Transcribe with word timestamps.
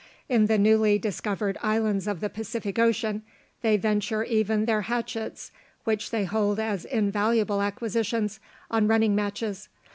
In 0.27 0.47
the 0.47 0.57
newly 0.57 0.97
discovered 0.97 1.59
islands 1.61 2.07
of 2.07 2.21
the 2.21 2.29
Pacific 2.31 2.79
Ocean, 2.79 3.21
they 3.61 3.77
venture 3.77 4.23
even 4.23 4.65
their 4.65 4.81
hatchets, 4.81 5.51
which 5.83 6.09
they 6.09 6.23
hold 6.25 6.59
as 6.59 6.85
invaluable 6.85 7.61
acquisitions, 7.61 8.39
on 8.71 8.87
running 8.87 9.13
matches. 9.13 9.69